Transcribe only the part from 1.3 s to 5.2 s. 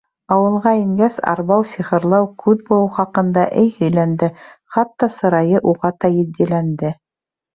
арбау, сихырлау, күҙ быуыу хаҡында, эй, һөйләнде, хатта